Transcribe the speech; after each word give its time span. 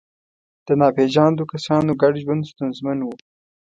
د 0.65 0.67
ناپېژاندو 0.81 1.43
کسانو 1.53 1.91
ګډ 2.01 2.13
ژوند 2.23 2.49
ستونزمن 2.51 2.97
و. 3.03 3.09